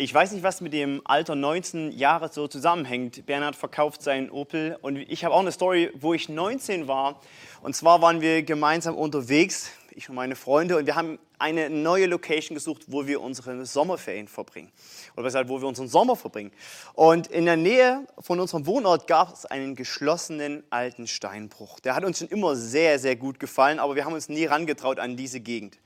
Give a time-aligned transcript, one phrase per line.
[0.00, 3.26] Ich weiß nicht, was mit dem Alter 19 Jahre so zusammenhängt.
[3.26, 7.20] Bernhard verkauft seinen Opel und ich habe auch eine Story, wo ich 19 war.
[7.62, 12.06] Und zwar waren wir gemeinsam unterwegs, ich und meine Freunde, und wir haben eine neue
[12.06, 14.70] Location gesucht, wo wir unsere Sommerferien verbringen.
[15.14, 16.52] Oder besser, wo wir unseren Sommer verbringen.
[16.94, 21.80] Und in der Nähe von unserem Wohnort gab es einen geschlossenen alten Steinbruch.
[21.80, 25.00] Der hat uns schon immer sehr, sehr gut gefallen, aber wir haben uns nie rangetraut
[25.00, 25.76] an diese Gegend.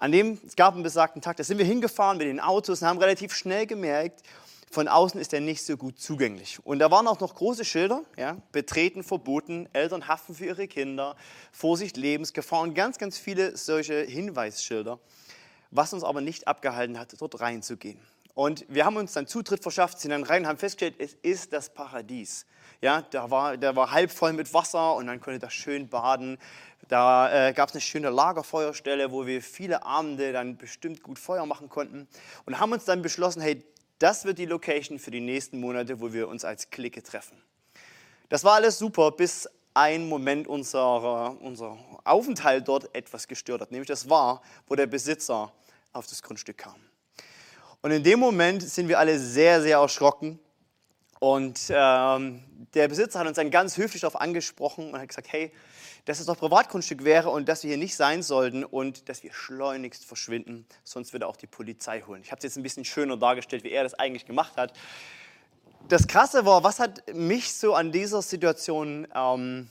[0.00, 2.88] An dem, es gab einen besagten Tag, da sind wir hingefahren mit den Autos und
[2.88, 4.22] haben relativ schnell gemerkt,
[4.70, 6.58] von außen ist er nicht so gut zugänglich.
[6.64, 11.16] Und da waren auch noch große Schilder, ja, betreten verboten, Eltern haften für ihre Kinder,
[11.52, 14.98] Vorsicht, Lebensgefahr und ganz, ganz viele solche Hinweisschilder,
[15.70, 18.00] was uns aber nicht abgehalten hat, dort reinzugehen.
[18.32, 21.52] Und wir haben uns dann Zutritt verschafft, sind dann rein und haben festgestellt, es ist
[21.52, 22.46] das Paradies.
[22.82, 26.38] Ja, der war, der war halb voll mit Wasser und dann konnte da schön baden.
[26.88, 31.44] Da äh, gab es eine schöne Lagerfeuerstelle, wo wir viele Abende dann bestimmt gut Feuer
[31.44, 32.08] machen konnten
[32.46, 33.62] und haben uns dann beschlossen, hey,
[33.98, 37.36] das wird die Location für die nächsten Monate, wo wir uns als Clique treffen.
[38.30, 43.70] Das war alles super, bis ein Moment unserer, unser Aufenthalt dort etwas gestört hat.
[43.70, 45.52] Nämlich das war, wo der Besitzer
[45.92, 46.76] auf das Grundstück kam.
[47.82, 50.38] Und in dem Moment sind wir alle sehr, sehr erschrocken.
[51.20, 52.42] Und ähm,
[52.74, 55.52] der Besitzer hat uns dann ganz höflich darauf angesprochen und hat gesagt, hey,
[56.06, 59.32] dass es doch Privatgrundstück wäre und dass wir hier nicht sein sollten und dass wir
[59.32, 62.22] schleunigst verschwinden, sonst würde auch die Polizei holen.
[62.24, 64.72] Ich habe es jetzt ein bisschen schöner dargestellt, wie er das eigentlich gemacht hat.
[65.88, 69.68] Das Krasse war, was hat mich so an dieser Situation ähm,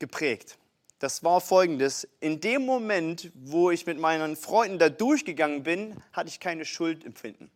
[0.00, 0.58] geprägt?
[0.98, 2.08] Das war folgendes.
[2.18, 7.52] In dem Moment, wo ich mit meinen Freunden da durchgegangen bin, hatte ich keine Schuldempfinden.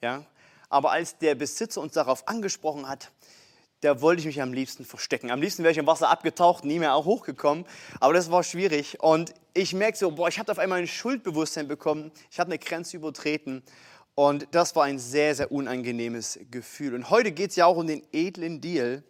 [0.00, 0.24] Ja?
[0.68, 3.10] Aber als der Besitzer uns darauf angesprochen hat,
[3.80, 5.30] da wollte ich mich am liebsten verstecken.
[5.30, 7.64] Am liebsten wäre ich im Wasser abgetaucht, nie mehr auch hochgekommen.
[8.00, 9.00] Aber das war schwierig.
[9.00, 12.10] Und ich merke so, boah, ich habe auf einmal ein Schuldbewusstsein bekommen.
[12.30, 13.62] Ich habe eine Grenze übertreten.
[14.16, 16.94] Und das war ein sehr, sehr unangenehmes Gefühl.
[16.94, 19.04] Und heute geht es ja auch um den edlen Deal.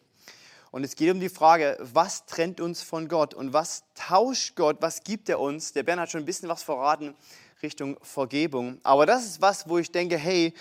[0.70, 4.77] Und es geht um die Frage, was trennt uns von Gott und was tauscht Gott,
[4.80, 5.73] was gibt er uns?
[5.73, 7.14] Der Bern hat schon ein bisschen was verraten
[7.63, 8.79] Richtung Vergebung.
[8.83, 10.52] Aber das ist was, wo ich denke, hey,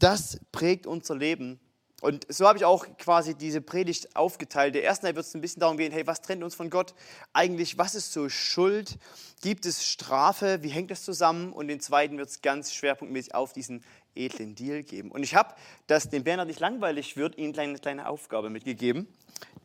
[0.00, 1.60] das prägt unser Leben.
[2.00, 4.74] Und so habe ich auch quasi diese Predigt aufgeteilt.
[4.74, 6.94] Der ersten Teil wird es ein bisschen darum gehen, hey, was trennt uns von Gott?
[7.34, 8.98] Eigentlich, was ist so Schuld?
[9.42, 10.62] Gibt es Strafe?
[10.62, 11.52] Wie hängt das zusammen?
[11.52, 13.84] Und den zweiten wird es ganz schwerpunktmäßig auf diesen
[14.14, 15.10] edlen Deal geben.
[15.10, 15.54] Und ich habe,
[15.86, 19.06] dass dem Bernhard nicht langweilig wird, ihm eine kleine, kleine Aufgabe mitgegeben.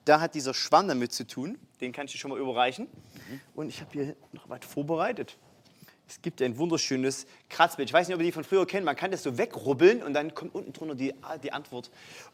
[0.03, 1.57] Da hat dieser Schwamm damit zu tun.
[1.79, 2.88] Den kann ich dir schon mal überreichen.
[3.56, 5.38] Und ich habe hier noch was vorbereitet.
[6.08, 7.90] Es gibt ein wunderschönes Kratzbild.
[7.90, 8.86] Ich weiß nicht, ob ihr die von früher kennt.
[8.86, 11.90] Man kann das so wegrubbeln und dann kommt unten drunter die, die Antwort.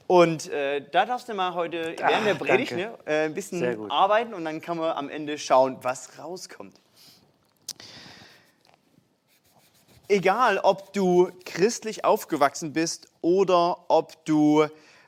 [0.08, 3.90] Und äh, da darfst du mal heute Ach, während der Predigt ne, äh, ein bisschen
[3.90, 6.76] arbeiten und dann kann man am Ende schauen, was rauskommt.
[10.10, 14.68] Egal, ob du christlich aufgewachsen bist oder ob du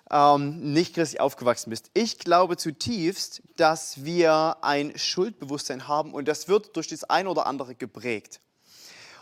[0.10, 1.92] ähm, nicht christlich aufgewachsen bist.
[1.94, 7.48] Ich glaube zutiefst, dass wir ein Schuldbewusstsein haben und das wird durch das eine oder
[7.48, 8.40] andere geprägt.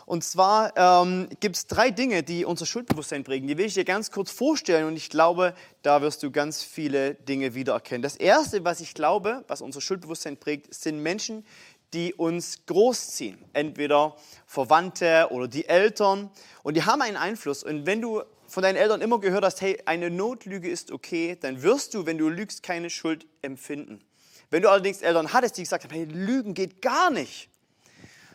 [0.06, 3.46] Und zwar ähm, gibt es drei Dinge, die unser Schuldbewusstsein prägen.
[3.46, 7.14] Die will ich dir ganz kurz vorstellen und ich glaube, da wirst du ganz viele
[7.14, 8.02] Dinge wiedererkennen.
[8.02, 11.44] Das Erste, was ich glaube, was unser Schuldbewusstsein prägt, sind Menschen,
[11.92, 13.38] die uns großziehen.
[13.52, 16.30] Entweder Verwandte oder die Eltern.
[16.62, 17.62] Und die haben einen Einfluss.
[17.62, 21.62] Und wenn du von deinen Eltern immer gehört hast, hey, eine Notlüge ist okay, dann
[21.62, 24.02] wirst du, wenn du lügst, keine Schuld empfinden.
[24.50, 27.48] Wenn du allerdings Eltern hattest, die gesagt haben, hey, Lügen geht gar nicht,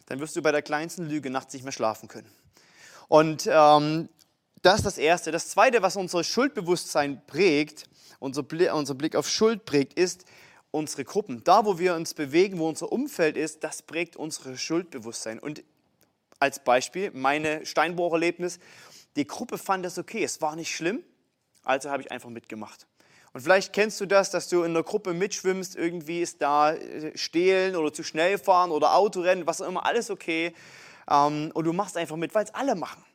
[0.08, 2.30] dann wirst du bei der kleinsten Lüge nachts nicht mehr schlafen können.
[3.08, 4.10] Und ähm,
[4.62, 5.32] das ist das Erste.
[5.32, 7.88] Das Zweite, was unser Schuldbewusstsein prägt,
[8.20, 10.26] unser Blick, unser Blick auf Schuld prägt, ist
[10.72, 11.44] unsere Gruppen.
[11.44, 15.40] Da, wo wir uns bewegen, wo unser Umfeld ist, das prägt unser Schuldbewusstsein.
[15.40, 15.64] Und
[16.40, 18.60] als Beispiel, meine Steinbohrerlebnis,
[19.16, 21.04] die Gruppe fand es okay, es war nicht schlimm,
[21.64, 22.88] also habe ich einfach mitgemacht.
[23.38, 27.16] Und vielleicht kennst du das, dass du in einer Gruppe mitschwimmst, irgendwie ist da äh,
[27.16, 30.56] Stehlen oder zu schnell fahren oder Autorennen, was auch immer, alles okay.
[31.08, 33.06] Ähm, und du machst einfach mit, weil es alle machen.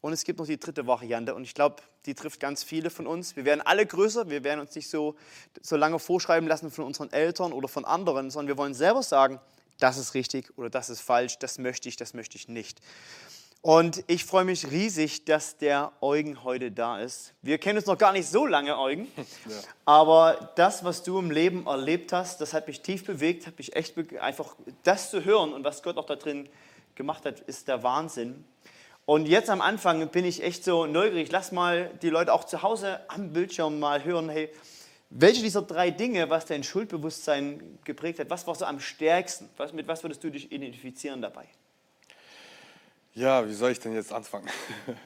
[0.00, 3.06] Und es gibt noch die dritte Variante und ich glaube, die trifft ganz viele von
[3.06, 3.36] uns.
[3.36, 5.14] Wir werden alle größer, wir werden uns nicht so,
[5.62, 9.38] so lange vorschreiben lassen von unseren Eltern oder von anderen, sondern wir wollen selber sagen,
[9.78, 12.80] das ist richtig oder das ist falsch, das möchte ich, das möchte ich nicht.
[13.64, 17.32] Und ich freue mich riesig, dass der Eugen heute da ist.
[17.40, 19.08] Wir kennen uns noch gar nicht so lange, Eugen.
[19.86, 23.74] Aber das, was du im Leben erlebt hast, das hat mich tief bewegt, hat mich
[23.74, 26.46] echt be einfach das zu hören und was Gott auch da drin
[26.94, 28.44] gemacht hat, ist der Wahnsinn.
[29.06, 31.32] Und jetzt am Anfang bin ich echt so neugierig.
[31.32, 34.50] Lass mal die Leute auch zu Hause am Bildschirm mal hören, hey,
[35.08, 39.48] welche dieser drei Dinge, was dein Schuldbewusstsein geprägt hat, was war so am stärksten?
[39.56, 41.48] Was, mit was würdest du dich identifizieren dabei?
[43.14, 44.48] Ja, wie soll ich denn jetzt anfangen?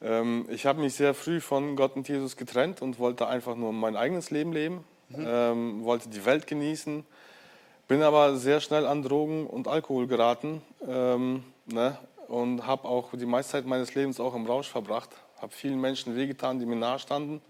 [0.00, 3.72] Ähm, ich habe mich sehr früh von Gott und Jesus getrennt und wollte einfach nur
[3.72, 5.26] mein eigenes Leben leben, mhm.
[5.26, 7.04] ähm, wollte die Welt genießen,
[7.88, 11.98] bin aber sehr schnell an Drogen und Alkohol geraten ähm, ne?
[12.28, 15.10] und habe auch die meiste Zeit meines Lebens auch im Rausch verbracht,
[15.42, 17.40] habe vielen Menschen wehgetan, die mir nahestanden.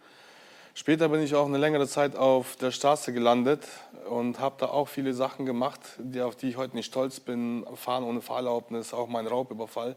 [0.72, 3.68] Später bin ich auch eine längere Zeit auf der Straße gelandet
[4.08, 7.66] und habe da auch viele Sachen gemacht, die, auf die ich heute nicht stolz bin.
[7.74, 9.96] Fahren ohne Fahrerlaubnis, auch mein Raubüberfall.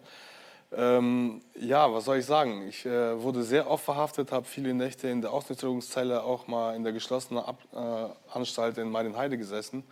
[0.74, 2.68] Ähm, ja, was soll ich sagen?
[2.68, 6.84] Ich äh, wurde sehr oft verhaftet, habe viele Nächte in der Ausnüchterungszelle, auch mal in
[6.84, 9.84] der geschlossenen Ab äh, Anstalt in Marienheide gesessen.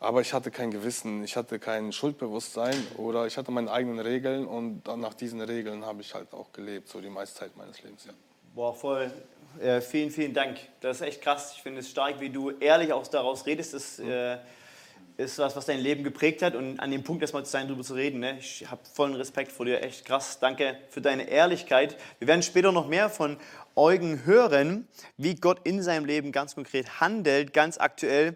[0.00, 4.46] Aber ich hatte kein Gewissen, ich hatte kein Schuldbewusstsein oder ich hatte meine eigenen Regeln
[4.46, 8.04] und nach diesen Regeln habe ich halt auch gelebt, so die meiste Zeit meines Lebens.
[8.04, 8.12] Ja.
[8.54, 9.10] Boah, voll.
[9.60, 10.58] Äh, vielen, vielen Dank.
[10.80, 11.52] Das ist echt krass.
[11.56, 13.74] Ich finde es stark, wie du ehrlich auch daraus redest.
[13.74, 14.38] Das, äh,
[15.16, 17.84] ist was, was dein Leben geprägt hat und an dem Punkt erstmal zu sein, darüber
[17.84, 18.20] zu reden.
[18.20, 18.36] Ne?
[18.38, 20.40] Ich habe vollen Respekt vor dir, echt krass.
[20.40, 21.96] Danke für deine Ehrlichkeit.
[22.18, 23.36] Wir werden später noch mehr von
[23.76, 28.34] Eugen hören, wie Gott in seinem Leben ganz konkret handelt, ganz aktuell.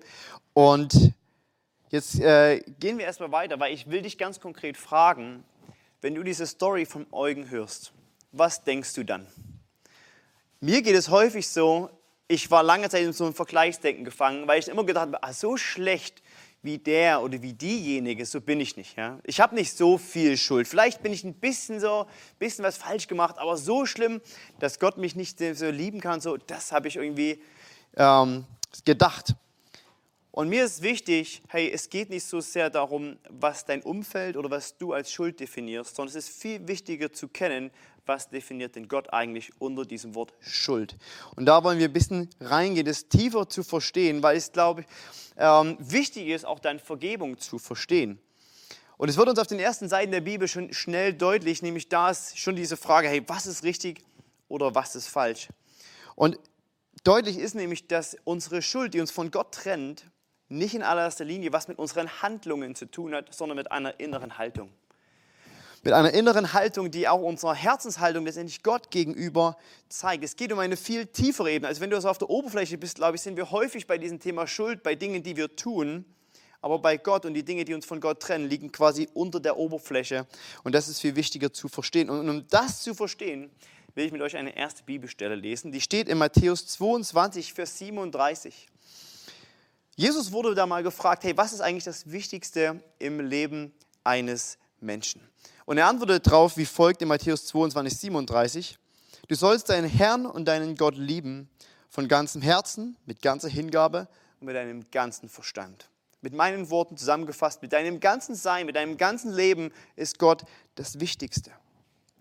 [0.55, 1.13] Und
[1.91, 5.43] jetzt äh, gehen wir erstmal weiter, weil ich will dich ganz konkret fragen,
[6.01, 7.93] wenn du diese Story von Eugen hörst,
[8.31, 9.27] was denkst du dann?
[10.61, 11.89] Mir geht es häufig so,
[12.27, 15.33] ich war lange Zeit in so einem Vergleichsdenken gefangen, weil ich immer gedacht habe, ah,
[15.33, 16.23] so schlecht
[16.63, 18.97] wie der oder wie diejenige, so bin ich nicht.
[18.97, 19.21] Ja?
[19.23, 20.67] Ich habe nicht so viel Schuld.
[20.67, 22.07] Vielleicht bin ich ein bisschen so,
[22.41, 24.21] bisschen was falsch gemacht, aber so schlimm,
[24.59, 27.41] dass Gott mich nicht so lieben kann, so, das habe ich irgendwie
[27.97, 28.45] ähm,
[28.85, 29.37] gedacht.
[30.39, 34.49] Und mir ist wichtig, hey, es geht nicht so sehr darum, was dein Umfeld oder
[34.49, 37.73] was du als Schuld definierst, sondern es ist viel wichtiger zu kennen,
[38.07, 40.97] was definiert denn Gott eigentlich unter diesem Wort Schuld.
[41.35, 44.87] Und da wollen wir ein bisschen reingehen, das tiefer zu verstehen, weil es, glaube ich,
[45.39, 48.21] ähm, wichtig ist, auch deine Vergebung zu verstehen.
[48.97, 52.11] Und es wird uns auf den ersten Seiten der Bibel schon schnell deutlich, nämlich da
[52.11, 54.05] ist schon diese Frage, hey, was ist richtig
[54.47, 55.49] oder was ist falsch?
[56.15, 56.39] Und
[57.03, 60.05] deutlich ist nämlich, dass unsere Schuld, die uns von Gott trennt,
[60.49, 64.39] nicht in allererster Linie was mit unseren Handlungen zu tun hat, sondern mit einer inneren
[64.39, 64.71] Haltung.
[65.85, 69.57] Mit einer inneren Haltung, die auch unsere Herzenshaltung letztendlich Gott gegenüber
[69.89, 70.25] zeigt.
[70.25, 71.69] Es geht um eine viel tiefere Ebene.
[71.69, 74.19] Also wenn du so auf der Oberfläche bist, glaube ich, sind wir häufig bei diesem
[74.19, 76.05] Thema Schuld, bei Dingen, die wir tun.
[76.61, 79.57] Aber bei Gott und die Dinge, die uns von Gott trennen, liegen quasi unter der
[79.57, 80.27] Oberfläche.
[80.65, 82.11] Und das ist viel wichtiger zu verstehen.
[82.11, 83.49] Und um das zu verstehen,
[83.95, 85.71] will ich mit euch eine erste Bibelstelle lesen.
[85.71, 88.67] Die steht in Matthäus 22, Vers 37.
[89.99, 93.73] Jesus wurde da mal gefragt, hey, was ist eigentlich das Wichtigste im Leben
[94.05, 95.21] eines Menschen?
[95.65, 98.79] Und er antwortet darauf wie folgt in Matthäus 22, 37.
[99.27, 101.51] Du sollst deinen Herrn und deinen Gott lieben
[101.89, 104.07] von ganzem Herzen, mit ganzer Hingabe
[104.39, 105.91] und mit deinem ganzen Verstand.
[106.21, 110.45] Mit meinen Worten zusammengefasst, mit deinem ganzen Sein, mit deinem ganzen Leben ist Gott
[110.77, 111.51] das Wichtigste.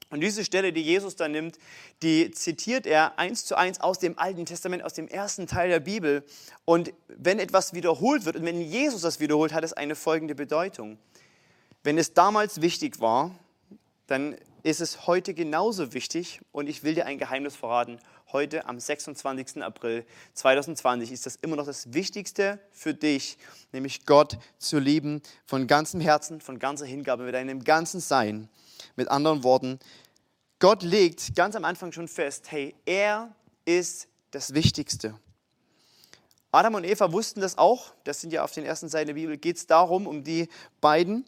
[0.10, 1.58] Und diese Stelle, die Jesus da nimmt,
[2.02, 5.82] die zitiert er eins zu eins aus dem Alten Testament, aus dem ersten Teil der
[5.82, 6.24] Bibel.
[6.64, 10.98] Und wenn etwas wiederholt wird und wenn Jesus das wiederholt, hat es eine folgende Bedeutung.
[11.84, 13.32] Wenn es damals wichtig war,
[14.08, 16.42] dann ist es heute genauso wichtig.
[16.52, 18.00] Und ich will dir ein Geheimnis verraten.
[18.32, 19.64] Heute, am 26.
[19.64, 23.38] April 2020, ist das immer noch das Wichtigste für dich,
[23.72, 28.50] nämlich Gott zu lieben von ganzem Herzen, von ganzer Hingabe, mit deinem ganzen Sein.
[28.98, 29.80] Mit anderen Worten,
[30.60, 35.18] Gott legt ganz am Anfang schon fest, hey, er ist das Wichtigste.
[36.52, 39.38] Adam und Eva wussten das auch, das sind ja auf den ersten Seiten der Bibel,
[39.38, 40.50] geht es darum, um die
[40.82, 41.26] beiden.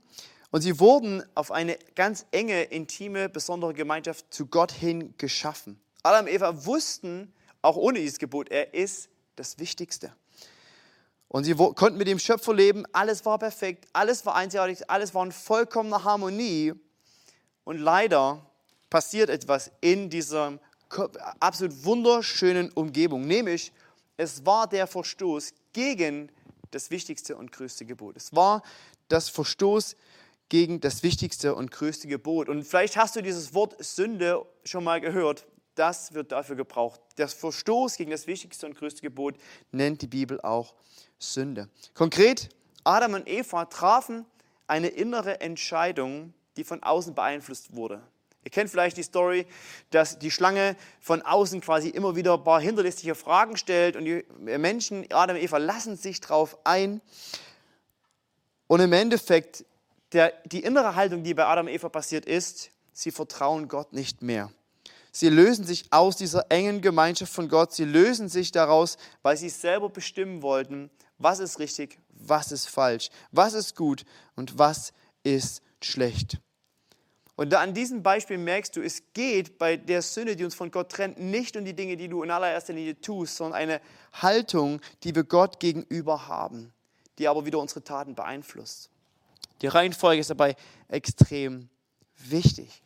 [0.50, 5.80] Und sie wurden auf eine ganz enge, intime, besondere Gemeinschaft zu Gott hin geschaffen.
[6.02, 10.12] Adam und Eva wussten, auch ohne dieses Gebot, er ist das Wichtigste.
[11.28, 15.24] Und sie konnten mit dem Schöpfer leben, alles war perfekt, alles war einzigartig, alles war
[15.24, 16.74] in vollkommener Harmonie.
[17.70, 18.44] Und leider
[18.90, 20.58] passiert etwas in dieser
[21.40, 23.72] absolut wunderschönen Umgebung, nämlich
[24.18, 26.32] es war der Verstoß gegen
[26.72, 28.18] das wichtigste und größte Gebot.
[28.18, 28.64] Es war
[29.08, 29.98] das Verstoß
[30.50, 32.50] gegen das wichtigste und größte Gebot.
[32.50, 35.46] Und vielleicht hast du dieses Wort Sünde schon mal gehört.
[35.76, 37.00] Das wird dafür gebraucht.
[37.20, 39.36] Der Verstoß gegen das wichtigste und größte Gebot
[39.72, 40.74] nennt die Bibel auch
[41.20, 41.70] Sünde.
[41.94, 42.50] Konkret,
[42.84, 44.26] Adam und Eva trafen
[44.66, 48.02] eine innere Entscheidung, die von außen beeinflusst wurde.
[48.44, 49.46] Ihr kennt vielleicht die Story,
[49.92, 54.26] dass die Schlange von außen quasi immer wieder ein paar hinterlistige Fragen stellt und die
[54.40, 57.02] Menschen, Adam und Eva, lassen sich darauf ein.
[58.68, 59.66] Und im Endeffekt,
[60.12, 64.22] der, die innere Haltung, die bei Adam und Eva passiert ist, sie vertrauen Gott nicht
[64.22, 64.52] mehr.
[65.12, 67.74] Sie lösen sich aus dieser engen Gemeinschaft von Gott.
[67.74, 73.10] Sie lösen sich daraus, weil sie selber bestimmen wollten, was ist richtig, was ist falsch,
[73.32, 76.40] was ist gut und was ist schlecht.
[77.40, 80.72] Und da an diesem Beispiel merkst du, es geht bei der Sünde, die uns von
[80.72, 83.82] Gott trennt, nicht um die Dinge, die du in allererster Linie tust, sondern eine
[84.12, 86.74] Haltung, die wir Gott gegenüber haben,
[87.18, 88.90] die aber wieder unsere Taten beeinflusst.
[89.62, 90.58] Die Reihenfolge ist dabei
[90.90, 91.70] extrem
[92.18, 92.82] wichtig.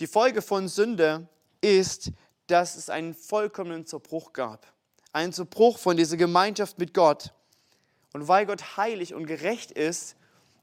[0.00, 1.28] Die Folge von Sünde
[1.60, 2.10] ist,
[2.48, 4.66] dass es einen vollkommenen Zerbruch gab.
[5.12, 7.32] Einen Zerbruch von dieser Gemeinschaft mit Gott.
[8.12, 10.16] Und weil Gott heilig und gerecht ist,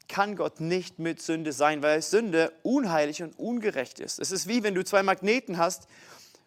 [0.07, 4.19] kann Gott nicht mit Sünde sein, weil Sünde unheilig und ungerecht ist.
[4.19, 5.87] Es ist wie wenn du zwei Magneten hast,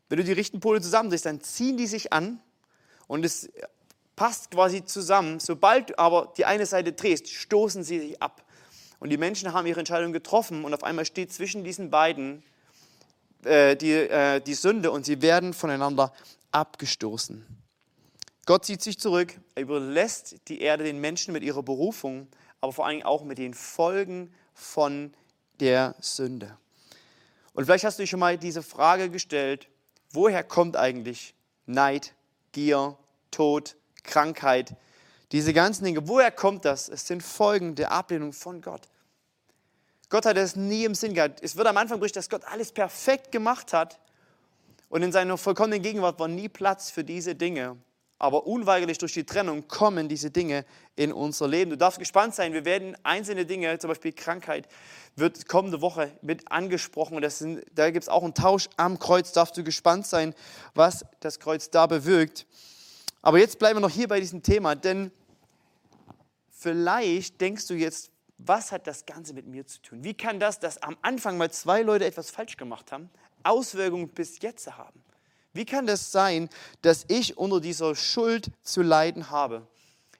[0.08, 2.40] wenn du die richtigen Pole zusammendrehst, dann ziehen die sich an
[3.08, 3.50] und es
[4.14, 5.40] passt quasi zusammen.
[5.40, 8.42] Sobald du aber die eine Seite drehst, stoßen sie sich ab.
[8.98, 12.42] Und die Menschen haben ihre Entscheidung getroffen und auf einmal steht zwischen diesen beiden
[13.44, 16.12] äh, die, äh, die Sünde und sie werden voneinander
[16.50, 17.44] abgestoßen.
[18.46, 22.28] Gott zieht sich zurück, er überlässt die Erde den Menschen mit ihrer Berufung
[22.60, 25.14] aber vor Dingen auch mit den Folgen von
[25.60, 26.56] der Sünde.
[27.52, 29.68] Und vielleicht hast du dich schon mal diese Frage gestellt,
[30.12, 31.34] woher kommt eigentlich
[31.66, 32.14] Neid,
[32.52, 32.96] Gier,
[33.30, 34.76] Tod, Krankheit,
[35.32, 36.88] diese ganzen Dinge, woher kommt das?
[36.88, 38.82] Es sind Folgen der Ablehnung von Gott.
[40.08, 41.42] Gott hat es nie im Sinn gehabt.
[41.42, 43.98] Es wird am Anfang berichtet, dass Gott alles perfekt gemacht hat
[44.88, 47.76] und in seiner vollkommenen Gegenwart war nie Platz für diese Dinge.
[48.18, 51.70] Aber unweigerlich durch die Trennung kommen diese Dinge in unser Leben.
[51.70, 52.54] Du darfst gespannt sein.
[52.54, 54.68] Wir werden einzelne Dinge, zum Beispiel Krankheit,
[55.16, 57.20] wird kommende Woche mit angesprochen.
[57.20, 59.32] Das sind, da gibt es auch einen Tausch am Kreuz.
[59.32, 60.34] Darfst du gespannt sein,
[60.74, 62.46] was das Kreuz da bewirkt.
[63.20, 65.10] Aber jetzt bleiben wir noch hier bei diesem Thema, denn
[66.50, 70.04] vielleicht denkst du jetzt, was hat das Ganze mit mir zu tun?
[70.04, 73.10] Wie kann das, dass am Anfang mal zwei Leute etwas falsch gemacht haben,
[73.42, 75.02] Auswirkungen bis jetzt haben?
[75.56, 76.48] Wie kann das sein,
[76.82, 79.66] dass ich unter dieser Schuld zu leiden habe?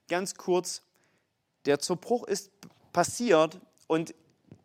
[0.08, 0.82] Ganz kurz,
[1.66, 2.50] der Zerbruch ist
[2.92, 4.14] passiert und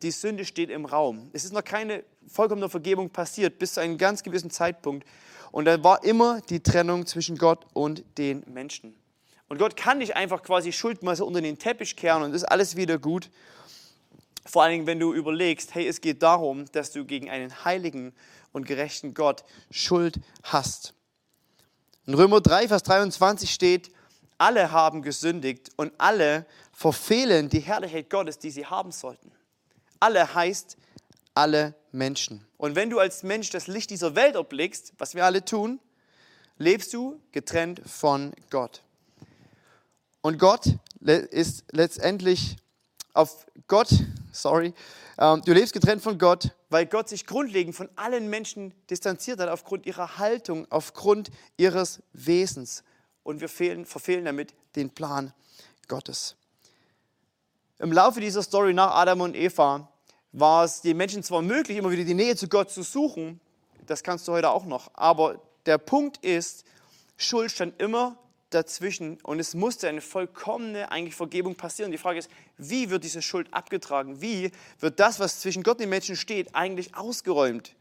[0.02, 1.30] die Sünde steht im Raum.
[1.32, 5.06] Es ist noch keine vollkommene Vergebung passiert bis zu einem ganz gewissen Zeitpunkt.
[5.50, 8.94] Und da war immer die Trennung zwischen Gott und den Menschen.
[9.48, 12.44] Und Gott kann nicht einfach quasi Schuld mal so unter den Teppich kehren und ist
[12.44, 13.30] alles wieder gut.
[14.44, 18.12] Vor allen Dingen, wenn du überlegst, hey, es geht darum, dass du gegen einen heiligen
[18.52, 20.94] und gerechten Gott Schuld hast.
[22.06, 23.92] In Römer 3, Vers 23 steht,
[24.38, 29.30] alle haben gesündigt und alle verfehlen die Herrlichkeit Gottes, die sie haben sollten.
[30.00, 30.76] Alle heißt
[31.34, 32.44] alle Menschen.
[32.56, 35.78] Und wenn du als Mensch das Licht dieser Welt erblickst, was wir alle tun,
[36.58, 38.82] lebst du getrennt von Gott.
[40.22, 40.66] Und Gott
[41.00, 42.56] ist letztendlich
[43.14, 43.90] auf Gott,
[44.32, 44.74] sorry,
[45.18, 49.48] ähm, du lebst getrennt von Gott, weil Gott sich grundlegend von allen Menschen distanziert hat
[49.48, 52.82] aufgrund ihrer Haltung, aufgrund ihres Wesens.
[53.22, 55.32] Und wir fehlen, verfehlen damit den Plan
[55.86, 56.36] Gottes.
[57.78, 59.88] Im Laufe dieser Story nach Adam und Eva
[60.32, 63.40] war es den Menschen zwar möglich, immer wieder die Nähe zu Gott zu suchen,
[63.86, 66.64] das kannst du heute auch noch, aber der Punkt ist,
[67.16, 68.16] Schuld stand immer
[68.54, 71.90] dazwischen und es musste eine vollkommene eigentlich Vergebung passieren.
[71.90, 74.20] Die Frage ist, wie wird diese Schuld abgetragen?
[74.20, 77.74] Wie wird das, was zwischen Gott und den Menschen steht, eigentlich ausgeräumt?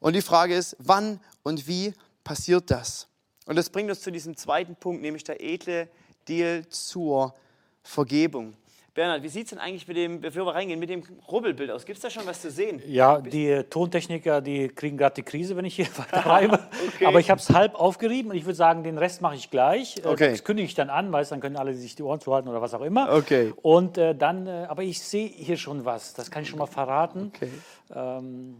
[0.00, 3.08] Und die Frage ist, wann und wie passiert das?
[3.46, 5.88] Und das bringt uns zu diesem zweiten Punkt, nämlich der edle
[6.28, 7.34] Deal zur
[7.82, 8.54] Vergebung.
[8.94, 11.84] Bernhard, wie sieht es denn eigentlich mit dem, bevor wir reingehen, mit dem Rubbelbild aus?
[11.84, 12.80] Gibt es da schon was zu sehen?
[12.86, 16.60] Ja, die Tontechniker, die kriegen gerade die Krise, wenn ich hier weiterreibe.
[16.94, 17.06] okay.
[17.06, 19.96] Aber ich habe es halb aufgerieben und ich würde sagen, den Rest mache ich gleich.
[19.96, 20.30] Äh, okay.
[20.30, 22.72] Das kündige ich dann an, weil dann können alle sich die Ohren zuhalten oder was
[22.72, 23.12] auch immer.
[23.12, 23.52] Okay.
[23.62, 26.66] Und äh, dann, äh, aber ich sehe hier schon was, das kann ich schon mal
[26.66, 27.32] verraten.
[27.34, 27.50] Okay.
[27.92, 28.58] Ähm,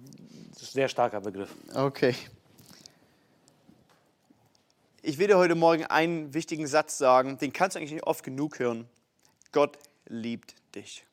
[0.53, 1.55] das ist ein sehr starker Begriff.
[1.73, 2.17] Okay.
[5.01, 8.25] Ich will dir heute Morgen einen wichtigen Satz sagen, den kannst du eigentlich nicht oft
[8.25, 8.87] genug hören.
[9.53, 11.05] Gott liebt dich.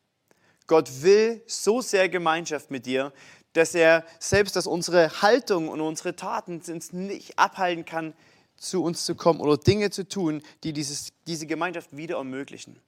[0.68, 3.12] Gott will so sehr Gemeinschaft mit dir,
[3.54, 8.14] dass er selbst, dass unsere Haltung und unsere Taten uns nicht abhalten kann,
[8.56, 12.80] zu uns zu kommen oder Dinge zu tun, die dieses, diese Gemeinschaft wieder ermöglichen.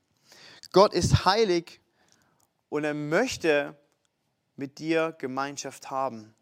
[0.72, 1.81] Gott ist heilig
[2.69, 3.75] und er möchte
[4.55, 6.33] mit dir Gemeinschaft haben.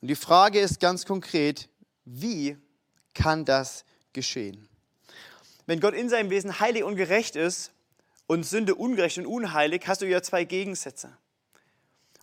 [0.00, 1.68] Und die Frage ist ganz konkret,
[2.04, 2.56] wie
[3.14, 4.68] kann das geschehen?
[5.66, 7.72] Wenn Gott in seinem Wesen heilig und gerecht ist,
[8.26, 11.16] und Sünde ungerecht und unheilig, hast du ja zwei Gegensätze.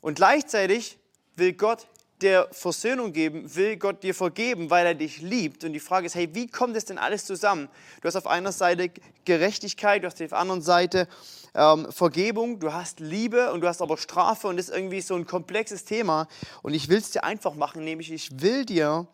[0.01, 0.97] Und gleichzeitig
[1.35, 1.87] will Gott
[2.21, 5.63] dir Versöhnung geben, will Gott dir vergeben, weil er dich liebt.
[5.63, 7.69] Und die Frage ist, hey, wie kommt das denn alles zusammen?
[8.01, 8.91] Du hast auf einer Seite
[9.25, 11.07] Gerechtigkeit, du hast auf der anderen Seite
[11.53, 15.15] ähm, Vergebung, du hast Liebe und du hast aber Strafe und das ist irgendwie so
[15.15, 16.27] ein komplexes Thema.
[16.61, 19.07] Und ich will es dir einfach machen, nämlich ich will dir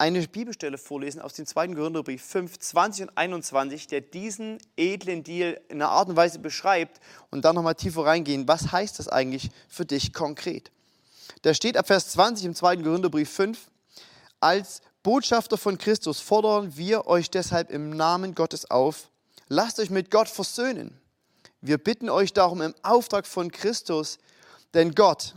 [0.00, 1.74] eine Bibelstelle vorlesen aus dem 2.
[1.74, 7.00] Korintherbrief 5, 20 und 21, der diesen edlen Deal in einer Art und Weise beschreibt
[7.30, 8.48] und dann nochmal tiefer reingehen.
[8.48, 10.70] Was heißt das eigentlich für dich konkret?
[11.42, 12.78] Da steht ab Vers 20 im 2.
[12.78, 13.70] Korintherbrief 5,
[14.40, 19.10] als Botschafter von Christus fordern wir euch deshalb im Namen Gottes auf,
[19.48, 20.98] lasst euch mit Gott versöhnen.
[21.60, 24.18] Wir bitten euch darum im Auftrag von Christus,
[24.72, 25.34] denn Gott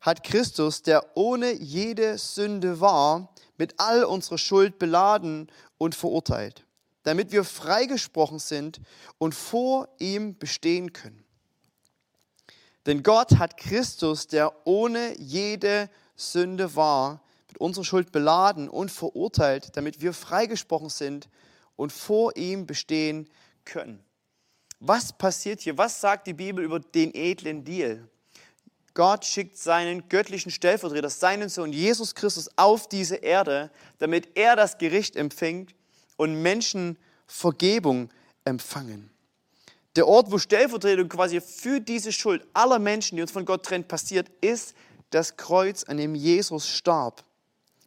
[0.00, 6.64] hat Christus, der ohne jede Sünde war, mit all unserer Schuld beladen und verurteilt,
[7.02, 8.80] damit wir freigesprochen sind
[9.18, 11.22] und vor ihm bestehen können.
[12.86, 19.76] Denn Gott hat Christus, der ohne jede Sünde war, mit unserer Schuld beladen und verurteilt,
[19.76, 21.28] damit wir freigesprochen sind
[21.76, 23.28] und vor ihm bestehen
[23.66, 24.02] können.
[24.78, 25.76] Was passiert hier?
[25.76, 28.08] Was sagt die Bibel über den edlen Deal?
[28.94, 34.78] Gott schickt seinen göttlichen Stellvertreter, seinen Sohn Jesus Christus auf diese Erde, damit er das
[34.78, 35.74] Gericht empfängt
[36.16, 38.10] und Menschen Vergebung
[38.44, 39.10] empfangen.
[39.96, 43.88] Der Ort, wo Stellvertretung quasi für diese Schuld aller Menschen, die uns von Gott trennt,
[43.88, 44.74] passiert, ist
[45.10, 47.24] das Kreuz, an dem Jesus starb.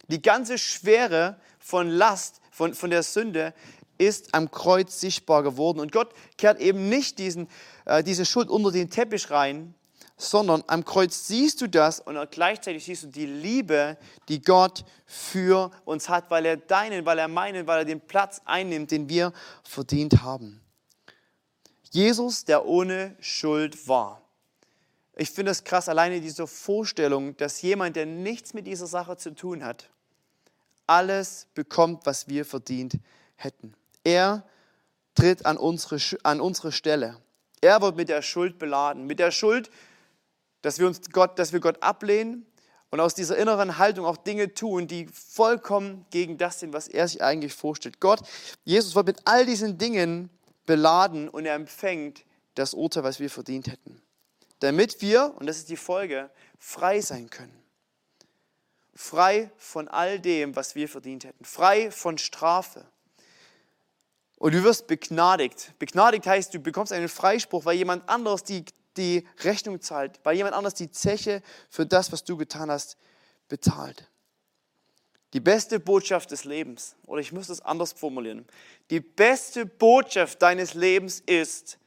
[0.07, 3.53] Die ganze Schwere von Last, von, von der Sünde,
[3.97, 5.79] ist am Kreuz sichtbar geworden.
[5.79, 7.47] Und Gott kehrt eben nicht diesen,
[7.85, 9.73] äh, diese Schuld unter den Teppich rein,
[10.29, 13.97] sondern am Kreuz siehst du das und gleichzeitig siehst du die Liebe,
[14.29, 18.41] die Gott für uns hat, weil er deinen, weil er meinen, weil er den Platz
[18.45, 20.61] einnimmt, den wir verdient haben.
[21.91, 24.21] Jesus, der ohne Schuld war.
[25.15, 29.35] Ich finde es krass, alleine diese Vorstellung, dass jemand, der nichts mit dieser Sache zu
[29.35, 29.89] tun hat,
[30.87, 32.97] alles bekommt, was wir verdient
[33.35, 33.75] hätten.
[34.03, 34.43] Er
[35.13, 37.17] tritt an unsere, an unsere Stelle.
[37.61, 39.05] Er wird mit der Schuld beladen.
[39.05, 39.69] Mit der Schuld,
[40.63, 42.47] dass wir, uns Gott, dass wir Gott ablehnen
[42.89, 47.07] und aus dieser inneren Haltung auch Dinge tun, die vollkommen gegen das sind, was er
[47.07, 47.99] sich eigentlich vorstellt.
[47.99, 48.21] Gott,
[48.63, 50.29] Jesus wird mit all diesen Dingen
[50.65, 52.23] beladen und er empfängt
[52.55, 54.01] das Urteil, was wir verdient hätten.
[54.59, 57.61] Damit wir, und das ist die Folge, frei sein können.
[58.95, 61.43] Frei von all dem, was wir verdient hätten.
[61.43, 62.85] Frei von Strafe.
[64.37, 65.73] Und du wirst begnadigt.
[65.79, 68.63] Begnadigt heißt, du bekommst einen Freispruch, weil jemand anderes die
[68.97, 72.97] die Rechnung zahlt, weil jemand anders die Zeche für das, was du getan hast,
[73.47, 74.07] bezahlt.
[75.33, 78.45] Die beste Botschaft des Lebens, oder ich muss das anders formulieren,
[78.91, 81.79] die beste Botschaft deines Lebens ist,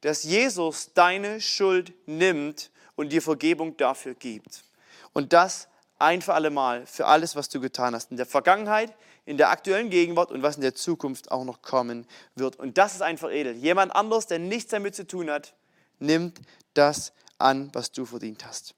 [0.00, 4.64] dass Jesus deine Schuld nimmt und dir Vergebung dafür gibt.
[5.12, 5.68] Und das
[5.98, 8.92] ein für alle Mal, für alles, was du getan hast, in der Vergangenheit,
[9.26, 12.56] in der aktuellen Gegenwart und was in der Zukunft auch noch kommen wird.
[12.56, 13.54] Und das ist einfach edel.
[13.54, 15.54] Jemand anders, der nichts damit zu tun hat,
[15.98, 16.40] nimmt
[16.74, 18.74] das an, was du verdient hast.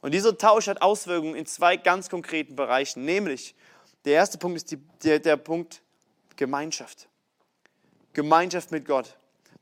[0.00, 3.54] Und dieser Tausch hat Auswirkungen in zwei ganz konkreten Bereichen, nämlich
[4.04, 5.82] der erste Punkt ist die, der, der Punkt
[6.36, 7.08] Gemeinschaft.
[8.12, 9.16] Gemeinschaft mit Gott.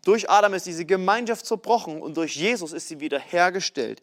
[0.04, 4.00] Durch Adam ist diese Gemeinschaft zerbrochen und durch Jesus ist sie wiederhergestellt.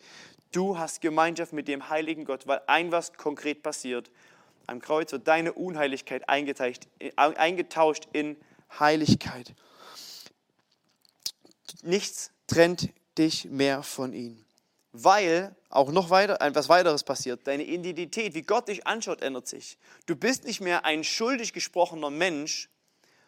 [0.52, 4.12] Du hast Gemeinschaft mit dem heiligen Gott, weil ein was konkret passiert.
[4.68, 8.38] Am Kreuz wird deine Unheiligkeit eingetauscht in
[8.80, 9.54] Heiligkeit.
[11.82, 14.46] Nichts trennt dich mehr von ihm.
[14.92, 17.46] Weil auch noch weiter, etwas weiteres passiert.
[17.48, 19.78] Deine Identität, wie Gott dich anschaut, ändert sich.
[20.06, 22.70] Du bist nicht mehr ein schuldig gesprochener Mensch,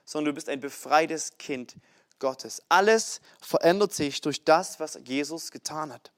[0.06, 1.76] sondern du bist ein befreites Kind
[2.20, 2.64] Gottes.
[2.70, 6.12] Alles verändert sich durch das, was Jesus getan hat.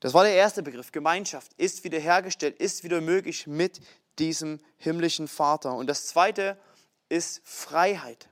[0.00, 0.92] Das war der erste Begriff.
[0.92, 3.80] Gemeinschaft ist wiederhergestellt, ist wieder möglich mit
[4.18, 5.74] diesem himmlischen Vater.
[5.74, 6.58] Und das zweite
[7.08, 8.28] ist Freiheit.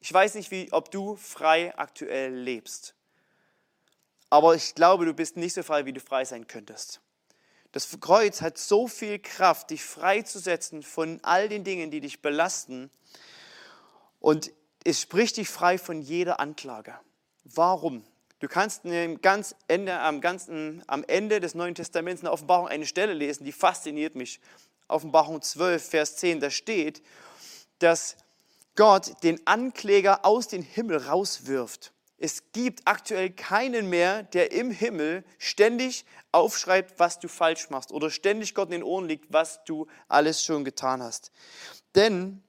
[0.00, 2.94] Ich weiß nicht, wie, ob du frei aktuell lebst.
[4.30, 7.00] Aber ich glaube, du bist nicht so frei, wie du frei sein könntest.
[7.72, 12.90] Das Kreuz hat so viel Kraft, dich freizusetzen von all den Dingen, die dich belasten.
[14.18, 14.52] Und
[14.84, 16.98] es spricht dich frei von jeder Anklage.
[17.44, 18.04] Warum?
[18.40, 18.82] Du kannst
[19.20, 23.44] ganz Ende, am, ganzen, am Ende des Neuen Testaments in der Offenbarung eine Stelle lesen,
[23.44, 24.40] die fasziniert mich.
[24.88, 27.02] Offenbarung 12, Vers 10, da steht,
[27.78, 28.16] dass
[28.76, 31.92] Gott den Ankläger aus dem Himmel rauswirft.
[32.18, 38.10] Es gibt aktuell keinen mehr, der im Himmel ständig aufschreibt, was du falsch machst oder
[38.10, 41.32] ständig Gott in den Ohren liegt, was du alles schon getan hast.
[41.94, 42.42] Denn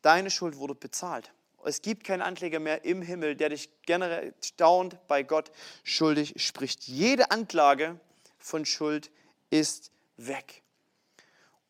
[0.00, 1.32] deine Schuld wurde bezahlt.
[1.64, 5.52] Es gibt keinen Ankläger mehr im Himmel, der dich generell staunt bei Gott
[5.84, 6.84] schuldig spricht.
[6.84, 8.00] Jede Anklage
[8.38, 9.10] von Schuld
[9.50, 10.62] ist weg.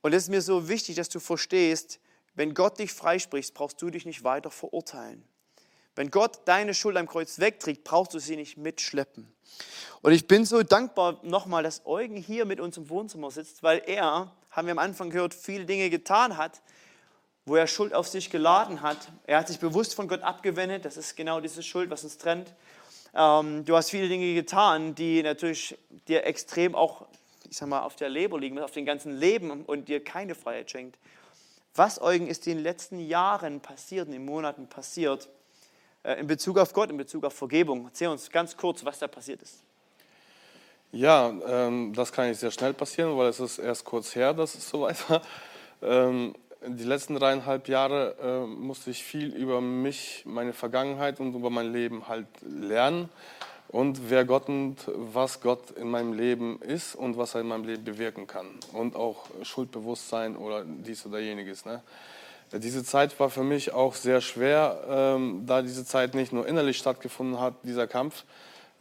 [0.03, 1.99] Und es ist mir so wichtig, dass du verstehst,
[2.41, 5.23] wenn Gott dich freispricht, brauchst du dich nicht weiter verurteilen.
[5.95, 9.31] Wenn Gott deine Schuld am Kreuz wegträgt, brauchst du sie nicht mitschleppen.
[10.01, 13.83] Und ich bin so dankbar nochmal, dass Eugen hier mit uns im Wohnzimmer sitzt, weil
[13.85, 16.63] er, haben wir am Anfang gehört, viele Dinge getan hat,
[17.45, 18.97] wo er Schuld auf sich geladen hat.
[19.27, 20.87] Er hat sich bewusst von Gott abgewendet.
[20.87, 22.55] Das ist genau diese Schuld, was uns trennt.
[23.15, 25.77] Ähm, du hast viele Dinge getan, die natürlich
[26.09, 27.07] dir extrem auch,
[27.51, 30.71] ich sag mal, auf der Leber liegen, auf dem ganzen Leben und dir keine Freiheit
[30.71, 30.97] schenkt.
[31.75, 35.29] Was, Eugen, ist in den letzten Jahren passiert, in den Monaten passiert,
[36.03, 37.87] äh, in Bezug auf Gott, in Bezug auf Vergebung?
[37.87, 39.63] Erzähl uns ganz kurz, was da passiert ist.
[40.93, 44.57] Ja, ähm, das kann nicht sehr schnell passieren, weil es ist erst kurz her, dass
[44.57, 45.23] es soweit war.
[45.83, 46.35] Ähm,
[46.67, 51.73] die letzten dreieinhalb Jahre äh, musste ich viel über mich, meine Vergangenheit und über mein
[51.73, 53.09] Leben halt lernen
[53.71, 57.65] und wer Gott und was Gott in meinem Leben ist und was er in meinem
[57.65, 61.65] Leben bewirken kann und auch Schuldbewusstsein oder dies oder jeniges.
[61.65, 61.83] Ne?
[62.53, 66.79] Diese Zeit war für mich auch sehr schwer, ähm, da diese Zeit nicht nur innerlich
[66.79, 68.25] stattgefunden hat, dieser Kampf,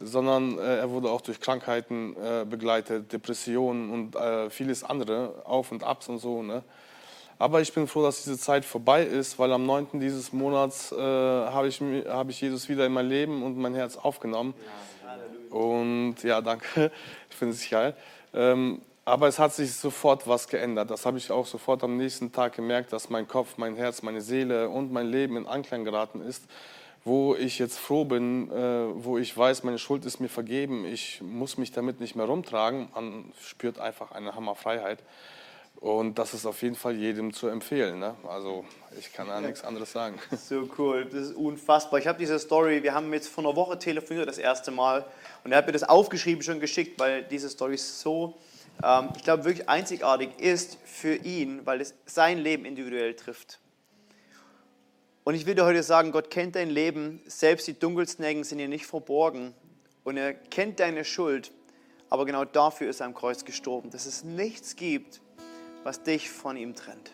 [0.00, 5.70] sondern äh, er wurde auch durch Krankheiten äh, begleitet, Depressionen und äh, vieles andere, Auf
[5.70, 6.42] und Abs und so.
[6.42, 6.64] Ne?
[7.40, 9.98] Aber ich bin froh, dass diese Zeit vorbei ist, weil am 9.
[9.98, 13.96] dieses Monats äh, habe ich, hab ich Jesus wieder in mein Leben und mein Herz
[13.96, 14.52] aufgenommen.
[15.48, 16.92] Und ja, danke,
[17.30, 17.96] ich finde es geil.
[18.34, 20.90] Ähm, aber es hat sich sofort was geändert.
[20.90, 24.20] Das habe ich auch sofort am nächsten Tag gemerkt, dass mein Kopf, mein Herz, meine
[24.20, 26.44] Seele und mein Leben in Anklang geraten ist.
[27.04, 30.84] Wo ich jetzt froh bin, äh, wo ich weiß, meine Schuld ist mir vergeben.
[30.84, 32.90] Ich muss mich damit nicht mehr rumtragen.
[32.94, 34.98] Man spürt einfach eine Hammerfreiheit.
[35.80, 37.98] Und das ist auf jeden Fall jedem zu empfehlen.
[37.98, 38.14] Ne?
[38.28, 38.66] Also
[38.98, 40.18] ich kann da nichts anderes sagen.
[40.36, 41.98] So cool, das ist unfassbar.
[41.98, 45.06] Ich habe diese Story, wir haben jetzt vor einer Woche telefoniert das erste Mal
[45.42, 48.36] und er hat mir das aufgeschrieben, schon geschickt, weil diese Story so,
[48.84, 53.58] ähm, ich glaube, wirklich einzigartig ist für ihn, weil es sein Leben individuell trifft.
[55.24, 58.58] Und ich will dir heute sagen, Gott kennt dein Leben, selbst die dunkelsten Ecken sind
[58.58, 59.54] dir nicht verborgen
[60.04, 61.52] und er kennt deine Schuld,
[62.10, 65.22] aber genau dafür ist er am Kreuz gestorben, dass es nichts gibt,
[65.84, 67.12] was dich von ihm trennt.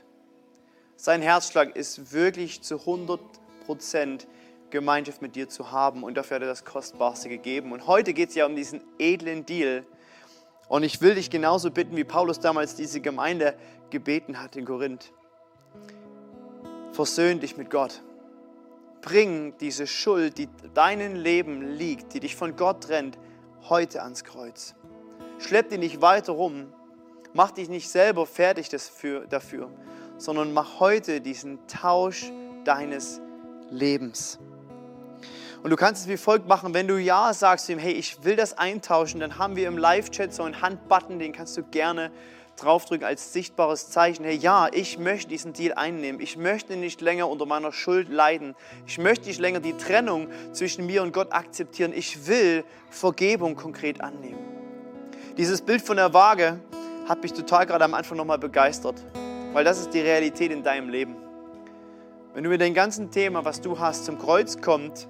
[0.96, 3.20] Sein Herzschlag ist wirklich zu 100
[3.66, 4.26] Prozent
[4.70, 7.72] Gemeinschaft mit dir zu haben und dafür hat er das Kostbarste gegeben.
[7.72, 9.84] Und heute geht es ja um diesen edlen Deal.
[10.68, 13.54] Und ich will dich genauso bitten, wie Paulus damals diese Gemeinde
[13.90, 15.12] gebeten hat in Korinth.
[16.92, 18.02] Versöhn dich mit Gott.
[19.02, 23.18] Bring diese Schuld, die deinem Leben liegt, die dich von Gott trennt,
[23.68, 24.74] heute ans Kreuz.
[25.38, 26.72] Schlepp die nicht weiter rum,
[27.32, 29.70] Mach dich nicht selber fertig dafür,
[30.18, 32.30] sondern mach heute diesen Tausch
[32.64, 33.20] deines
[33.70, 34.38] Lebens.
[35.62, 38.22] Und du kannst es wie folgt machen, wenn du Ja sagst zu ihm, hey, ich
[38.24, 42.12] will das eintauschen, dann haben wir im Live-Chat so einen Handbutton, den kannst du gerne
[42.56, 44.24] draufdrücken als sichtbares Zeichen.
[44.24, 46.20] Hey, ja, ich möchte diesen Deal einnehmen.
[46.20, 48.54] Ich möchte nicht länger unter meiner Schuld leiden.
[48.86, 51.92] Ich möchte nicht länger die Trennung zwischen mir und Gott akzeptieren.
[51.94, 54.38] Ich will Vergebung konkret annehmen.
[55.36, 56.60] Dieses Bild von der Waage,
[57.08, 58.96] hat mich total gerade am Anfang nochmal begeistert,
[59.52, 61.16] weil das ist die Realität in deinem Leben.
[62.34, 65.08] Wenn du mit dem ganzen Thema, was du hast, zum Kreuz kommt,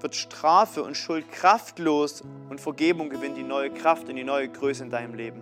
[0.00, 4.84] wird Strafe und Schuld kraftlos und Vergebung gewinnt die neue Kraft und die neue Größe
[4.84, 5.40] in deinem Leben.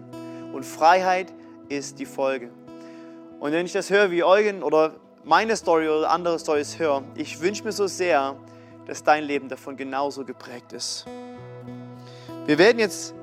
[0.54, 1.32] Und Freiheit
[1.68, 2.50] ist die Folge.
[3.38, 7.40] Und wenn ich das höre, wie Eugen oder meine Story oder andere Stories höre, ich
[7.40, 8.36] wünsche mir so sehr,
[8.86, 11.04] dass dein Leben davon genauso geprägt ist.
[12.46, 13.15] Wir werden jetzt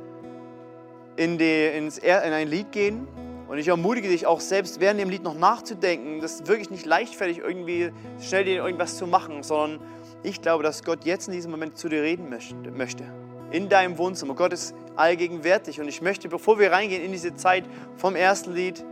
[1.15, 3.07] in, die, ins, in ein Lied gehen.
[3.47, 7.39] Und ich ermutige dich auch selbst während dem Lied noch nachzudenken, das wirklich nicht leichtfertig
[7.39, 9.79] irgendwie schnell dir irgendwas zu machen, sondern
[10.23, 13.03] ich glaube, dass Gott jetzt in diesem Moment zu dir reden möchte.
[13.51, 14.33] In deinem Wohnzimmer.
[14.33, 15.79] Gott ist allgegenwärtig.
[15.79, 17.65] Und ich möchte, bevor wir reingehen in diese Zeit
[17.97, 18.83] vom ersten Lied,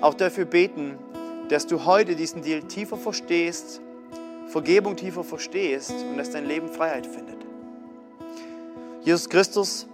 [0.00, 0.98] auch dafür beten,
[1.48, 3.80] dass du heute diesen Deal tiefer verstehst,
[4.48, 7.38] Vergebung tiefer verstehst und dass dein Leben Freiheit findet.
[9.02, 9.86] Jesus Christus,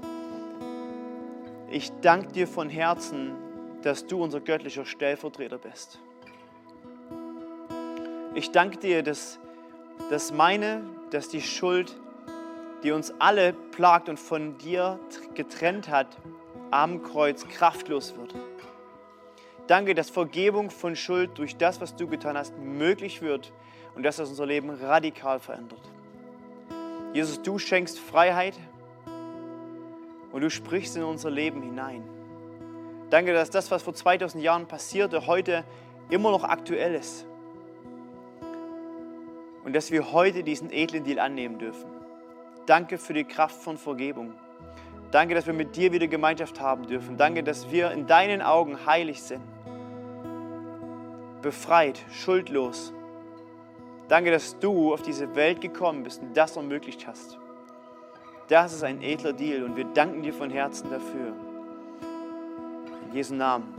[1.71, 3.33] ich danke dir von Herzen,
[3.83, 6.01] dass du unser göttlicher Stellvertreter bist.
[8.35, 9.39] Ich danke dir, dass,
[10.11, 11.97] dass meine, dass die Schuld,
[12.83, 14.99] die uns alle plagt und von dir
[15.35, 16.17] getrennt hat,
[16.71, 18.35] am Kreuz kraftlos wird.
[19.67, 23.53] Danke, dass Vergebung von Schuld durch das, was du getan hast, möglich wird
[23.95, 25.81] und dass das unser Leben radikal verändert.
[27.13, 28.55] Jesus, du schenkst Freiheit,
[30.33, 32.03] und du sprichst in unser Leben hinein.
[33.11, 35.65] Danke, dass das, was vor 2000 Jahren passierte, heute
[36.11, 37.27] immer noch aktuell ist.
[39.65, 41.91] Und dass wir heute diesen edlen Deal annehmen dürfen.
[42.67, 44.35] Danke für die Kraft von Vergebung.
[45.11, 47.17] Danke, dass wir mit dir wieder Gemeinschaft haben dürfen.
[47.17, 49.43] Danke, dass wir in deinen Augen heilig sind.
[51.41, 52.93] Befreit, schuldlos.
[54.09, 57.39] Danke, dass du auf diese Welt gekommen bist und das ermöglicht hast.
[58.49, 61.35] Das ist ein edler Deal und wir danken dir von Herzen dafür.
[63.07, 63.75] In Jesu Namen.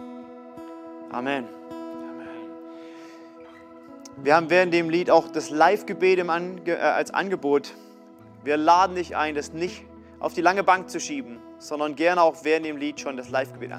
[1.11, 1.47] Amen.
[4.17, 7.73] Wir haben während dem Lied auch das Live-Gebet äh, als Angebot.
[8.43, 9.85] Wir laden dich ein, das nicht
[10.19, 13.71] auf die lange Bank zu schieben, sondern gerne auch während dem Lied schon das Live-Gebet
[13.71, 13.77] anzunehmen.